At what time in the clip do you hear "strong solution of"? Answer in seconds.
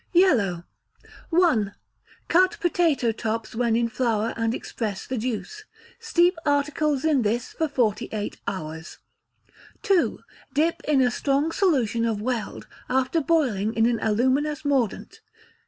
11.11-12.19